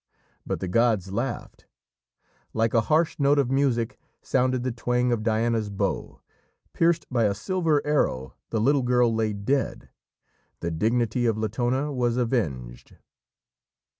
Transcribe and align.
But 0.47 0.61
the 0.61 0.67
gods 0.67 1.11
laughed. 1.11 1.67
Like 2.53 2.73
a 2.73 2.81
harsh 2.89 3.19
note 3.19 3.37
of 3.37 3.51
music 3.51 3.99
sounded 4.23 4.63
the 4.63 4.71
twang 4.71 5.11
of 5.11 5.21
Diana's 5.21 5.69
bow. 5.69 6.21
Pierced 6.73 7.05
by 7.11 7.25
a 7.25 7.35
silver 7.35 7.85
arrow, 7.85 8.33
the 8.49 8.59
little 8.59 8.81
girl 8.81 9.13
lay 9.13 9.31
dead. 9.31 9.89
The 10.61 10.71
dignity 10.71 11.27
of 11.27 11.37
Latona 11.37 11.93
was 11.93 12.17
avenged. 12.17 12.97